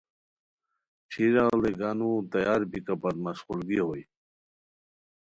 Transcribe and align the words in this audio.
ݯھیرا 1.11 1.45
ڑیگانو 1.63 2.11
تیاربیکہ 2.31 2.95
پت 3.01 3.15
مشقولگی 3.25 3.79
ہوئے 3.83 4.01